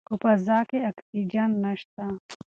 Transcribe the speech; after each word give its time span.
په 0.09 0.13
فضا 0.21 0.59
کې 0.69 0.77
اکسیجن 0.89 1.49
نشته. 1.63 2.03